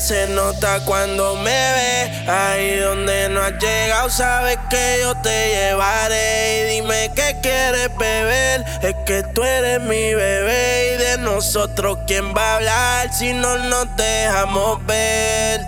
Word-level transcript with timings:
se 0.00 0.26
nota 0.28 0.80
cuando 0.84 1.36
me 1.36 1.50
ve. 1.50 2.28
Ahí 2.28 2.76
donde 2.78 3.28
no 3.28 3.40
has 3.40 3.52
llegado, 3.52 4.10
sabes 4.10 4.58
que 4.68 4.98
yo 5.00 5.14
te 5.22 5.48
llevaré. 5.50 6.60
Y 6.60 6.74
dime 6.74 7.10
qué 7.14 7.36
quieres 7.42 7.96
beber. 7.96 8.64
Es 8.82 8.94
que 9.06 9.22
tú 9.34 9.42
eres 9.42 9.80
mi 9.80 10.14
bebé. 10.14 10.94
Y 10.94 10.98
de 10.98 11.18
nosotros, 11.18 11.98
¿quién 12.06 12.34
va 12.34 12.52
a 12.52 12.56
hablar 12.56 13.12
si 13.12 13.32
no 13.32 13.56
nos 13.56 13.96
dejamos 13.96 14.84
ver? 14.86 15.60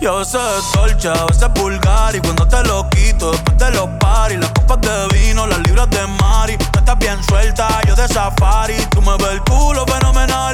Y 0.00 0.06
a 0.06 0.12
veces 0.12 0.34
es 0.34 0.72
dolce, 0.72 1.08
a 1.08 1.24
veces 1.24 1.42
es 1.42 1.62
vulgar 1.62 2.14
Y 2.16 2.20
cuando 2.20 2.48
te 2.48 2.62
lo 2.64 2.88
quito, 2.90 3.30
después 3.30 3.58
de 3.58 3.70
los 3.70 3.88
paris 4.00 4.38
Las 4.38 4.50
copas 4.50 4.80
de 4.80 5.08
vino, 5.16 5.46
las 5.46 5.60
libras 5.60 5.88
de 5.90 6.04
Mari 6.06 6.58
Tú 6.58 6.78
estás 6.80 6.98
bien 6.98 7.22
suelta, 7.22 7.80
yo 7.86 7.94
de 7.94 8.08
safari 8.08 8.74
Tú 8.90 9.00
me 9.00 9.16
ves 9.18 9.28
el 9.30 9.40
culo 9.42 9.86
fenomenal 9.86 10.53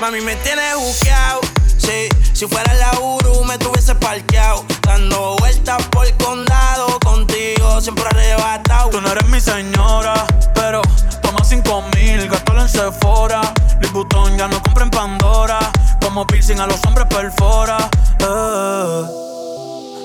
Mami, 0.00 0.20
me 0.22 0.34
tienes 0.36 0.76
buqueado. 0.76 1.40
Sí, 1.76 2.08
si 2.32 2.46
fuera 2.46 2.72
la 2.74 2.98
Uru 3.00 3.44
me 3.44 3.58
tuviese 3.58 3.94
parqueado. 3.94 4.64
Dando 4.82 5.36
vueltas 5.38 5.82
por 5.88 6.06
el 6.06 6.16
condado. 6.16 6.98
Contigo 7.04 7.80
siempre 7.80 8.04
arrebatado. 8.06 8.90
Tú 8.90 9.00
no 9.00 9.10
eres 9.12 9.26
mi 9.28 9.40
señora, 9.40 10.14
pero 10.54 10.80
toma 11.22 11.44
cinco 11.44 11.82
mil, 11.94 12.28
gástalo 12.28 12.62
en 12.62 12.68
Sephora. 12.68 13.40
Louis 13.80 14.36
ya 14.36 14.48
no 14.48 14.62
compra 14.62 14.84
en 14.84 14.90
Pandora. 14.90 15.58
Como 16.00 16.26
piercing 16.26 16.60
a 16.60 16.66
los 16.66 16.82
hombres 16.86 17.06
perfora. 17.08 17.76
eh. 18.20 19.04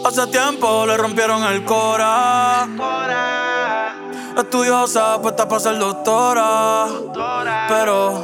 Hace 0.05 0.27
tiempo 0.27 0.85
le 0.85 0.97
rompieron 0.97 1.43
el 1.45 1.63
cora. 1.65 2.67
Estudiosa, 4.37 5.19
puesta 5.21 5.47
para 5.47 5.61
ser 5.61 5.79
doctora. 5.79 6.87
Pero 7.69 8.23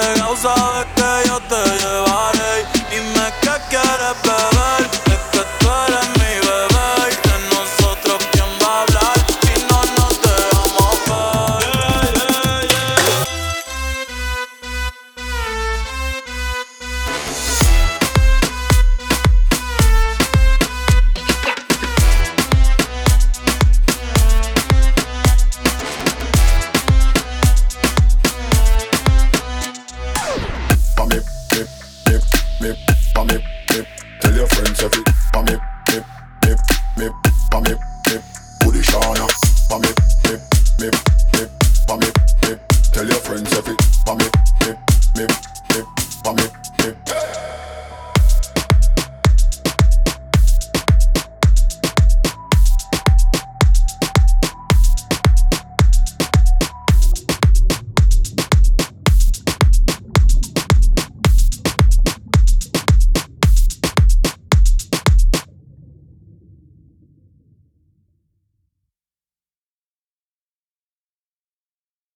tell 43.01 43.09
your 43.09 43.19
friends 43.21 43.57
of 43.57 43.67
it. 43.67 43.81
Mommy, 44.05 44.25
me, 44.61 45.25
me, 45.25 45.50